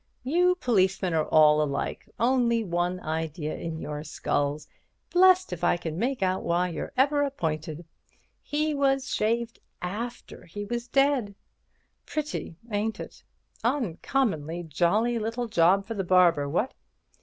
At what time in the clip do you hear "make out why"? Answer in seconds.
5.99-6.69